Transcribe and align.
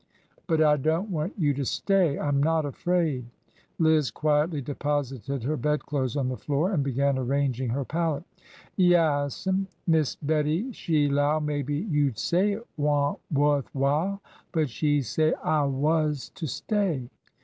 ''But 0.47 0.63
I 0.63 0.77
don't 0.77 1.11
want 1.11 1.33
you 1.37 1.53
to 1.53 1.63
stay! 1.63 2.17
I 2.17 2.27
'm 2.27 2.41
not 2.41 2.65
afraid 2.65 3.25
1" 3.77 3.85
Liz 3.93 4.09
quietly 4.09 4.59
deposited 4.59 5.43
her 5.43 5.55
bed 5.55 5.85
clothes 5.85 6.17
on 6.17 6.27
the 6.27 6.37
floor, 6.37 6.71
and 6.71 6.83
began 6.83 7.19
arranging 7.19 7.69
her 7.69 7.85
pallet.'' 7.85 8.23
Yaas'm. 8.79 9.67
Miss 9.85 10.15
Bettie 10.15 10.71
she 10.71 11.07
'low 11.07 11.39
maybe 11.39 11.75
you 11.77 12.09
'd 12.09 12.17
say 12.17 12.53
it 12.53 12.65
wa'n't 12.77 13.19
wuth 13.31 13.69
while, 13.75 14.23
but 14.51 14.71
she 14.71 15.03
say 15.03 15.35
I 15.43 15.65
was 15.65 16.31
to 16.33 16.47
stay." 16.47 17.07